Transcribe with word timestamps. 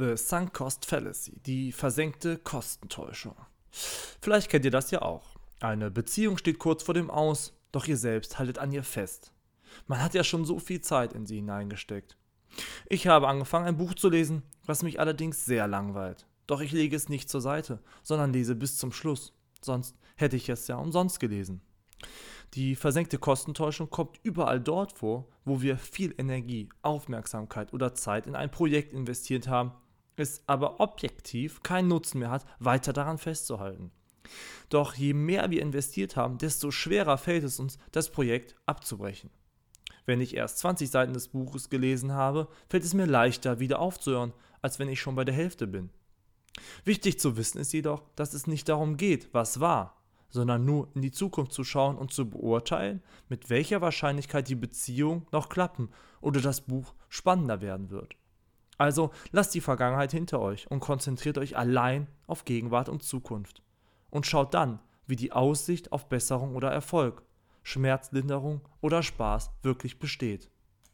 The 0.00 0.16
Sunk 0.16 0.54
Cost 0.54 0.86
Fallacy, 0.86 1.40
die 1.44 1.72
versenkte 1.72 2.38
Kostentäuschung. 2.38 3.34
Vielleicht 4.20 4.48
kennt 4.48 4.64
ihr 4.64 4.70
das 4.70 4.92
ja 4.92 5.02
auch. 5.02 5.34
Eine 5.58 5.90
Beziehung 5.90 6.38
steht 6.38 6.60
kurz 6.60 6.84
vor 6.84 6.94
dem 6.94 7.10
Aus, 7.10 7.52
doch 7.72 7.84
ihr 7.88 7.96
selbst 7.96 8.38
haltet 8.38 8.60
an 8.60 8.70
ihr 8.70 8.84
fest. 8.84 9.32
Man 9.88 10.00
hat 10.00 10.14
ja 10.14 10.22
schon 10.22 10.44
so 10.44 10.60
viel 10.60 10.80
Zeit 10.82 11.14
in 11.14 11.26
sie 11.26 11.34
hineingesteckt. 11.36 12.16
Ich 12.86 13.08
habe 13.08 13.26
angefangen, 13.26 13.66
ein 13.66 13.76
Buch 13.76 13.92
zu 13.92 14.08
lesen, 14.08 14.44
was 14.64 14.84
mich 14.84 15.00
allerdings 15.00 15.44
sehr 15.44 15.66
langweilt. 15.66 16.28
Doch 16.46 16.60
ich 16.60 16.70
lege 16.70 16.94
es 16.94 17.08
nicht 17.08 17.28
zur 17.28 17.40
Seite, 17.40 17.82
sondern 18.04 18.32
lese 18.32 18.54
bis 18.54 18.76
zum 18.76 18.92
Schluss. 18.92 19.32
Sonst 19.62 19.96
hätte 20.14 20.36
ich 20.36 20.48
es 20.48 20.68
ja 20.68 20.76
umsonst 20.76 21.18
gelesen. 21.18 21.60
Die 22.54 22.76
versenkte 22.76 23.18
Kostentäuschung 23.18 23.90
kommt 23.90 24.20
überall 24.22 24.60
dort 24.60 24.92
vor, 24.92 25.26
wo 25.44 25.60
wir 25.60 25.76
viel 25.76 26.14
Energie, 26.18 26.68
Aufmerksamkeit 26.82 27.72
oder 27.72 27.94
Zeit 27.94 28.28
in 28.28 28.36
ein 28.36 28.52
Projekt 28.52 28.92
investiert 28.92 29.48
haben, 29.48 29.72
es 30.18 30.42
aber 30.46 30.80
objektiv 30.80 31.62
keinen 31.62 31.88
Nutzen 31.88 32.20
mehr 32.20 32.30
hat, 32.30 32.44
weiter 32.58 32.92
daran 32.92 33.18
festzuhalten. 33.18 33.90
Doch 34.68 34.94
je 34.94 35.14
mehr 35.14 35.50
wir 35.50 35.62
investiert 35.62 36.16
haben, 36.16 36.38
desto 36.38 36.70
schwerer 36.70 37.18
fällt 37.18 37.44
es 37.44 37.58
uns, 37.58 37.78
das 37.92 38.10
Projekt 38.10 38.54
abzubrechen. 38.66 39.30
Wenn 40.04 40.20
ich 40.20 40.34
erst 40.34 40.58
20 40.58 40.90
Seiten 40.90 41.12
des 41.12 41.28
Buches 41.28 41.70
gelesen 41.70 42.12
habe, 42.12 42.48
fällt 42.68 42.84
es 42.84 42.94
mir 42.94 43.06
leichter, 43.06 43.60
wieder 43.60 43.78
aufzuhören, 43.78 44.32
als 44.62 44.78
wenn 44.78 44.88
ich 44.88 45.00
schon 45.00 45.14
bei 45.14 45.24
der 45.24 45.34
Hälfte 45.34 45.66
bin. 45.66 45.90
Wichtig 46.84 47.20
zu 47.20 47.36
wissen 47.36 47.58
ist 47.58 47.72
jedoch, 47.72 48.02
dass 48.16 48.34
es 48.34 48.46
nicht 48.46 48.68
darum 48.68 48.96
geht, 48.96 49.28
was 49.32 49.60
war, 49.60 49.96
sondern 50.30 50.64
nur 50.64 50.88
in 50.94 51.02
die 51.02 51.12
Zukunft 51.12 51.52
zu 51.52 51.64
schauen 51.64 51.96
und 51.96 52.12
zu 52.12 52.28
beurteilen, 52.28 53.02
mit 53.28 53.50
welcher 53.50 53.80
Wahrscheinlichkeit 53.80 54.48
die 54.48 54.54
Beziehung 54.54 55.26
noch 55.32 55.48
klappen 55.48 55.90
oder 56.20 56.40
das 56.40 56.62
Buch 56.62 56.94
spannender 57.08 57.60
werden 57.60 57.90
wird. 57.90 58.16
Also 58.78 59.10
lasst 59.32 59.54
die 59.54 59.60
Vergangenheit 59.60 60.12
hinter 60.12 60.40
euch 60.40 60.70
und 60.70 60.80
konzentriert 60.80 61.36
euch 61.36 61.56
allein 61.56 62.06
auf 62.26 62.44
Gegenwart 62.44 62.88
und 62.88 63.02
Zukunft. 63.02 63.62
Und 64.08 64.26
schaut 64.26 64.54
dann, 64.54 64.78
wie 65.06 65.16
die 65.16 65.32
Aussicht 65.32 65.92
auf 65.92 66.08
Besserung 66.08 66.54
oder 66.54 66.70
Erfolg, 66.70 67.22
Schmerzlinderung 67.64 68.62
oder 68.80 69.02
Spaß 69.02 69.50
wirklich 69.62 69.98
besteht. 69.98 70.48